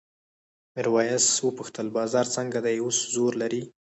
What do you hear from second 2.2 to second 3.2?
څنګه دی اوس